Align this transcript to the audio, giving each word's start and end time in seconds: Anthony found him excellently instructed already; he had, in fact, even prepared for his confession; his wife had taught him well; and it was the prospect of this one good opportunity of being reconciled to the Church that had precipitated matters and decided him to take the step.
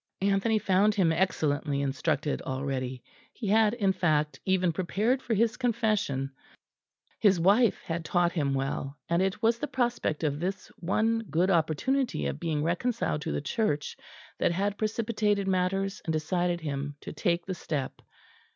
Anthony 0.23 0.57
found 0.57 0.95
him 0.95 1.11
excellently 1.11 1.79
instructed 1.79 2.41
already; 2.41 3.03
he 3.33 3.45
had, 3.45 3.75
in 3.75 3.93
fact, 3.93 4.39
even 4.45 4.73
prepared 4.73 5.21
for 5.21 5.35
his 5.35 5.57
confession; 5.57 6.31
his 7.19 7.39
wife 7.39 7.83
had 7.83 8.03
taught 8.03 8.31
him 8.31 8.55
well; 8.55 8.97
and 9.09 9.21
it 9.21 9.43
was 9.43 9.59
the 9.59 9.67
prospect 9.67 10.23
of 10.23 10.39
this 10.39 10.69
one 10.79 11.19
good 11.29 11.51
opportunity 11.51 12.25
of 12.25 12.39
being 12.39 12.63
reconciled 12.63 13.21
to 13.21 13.31
the 13.31 13.41
Church 13.41 13.95
that 14.39 14.51
had 14.53 14.79
precipitated 14.79 15.47
matters 15.47 16.01
and 16.03 16.13
decided 16.13 16.61
him 16.61 16.95
to 17.01 17.13
take 17.13 17.45
the 17.45 17.53
step. 17.53 18.01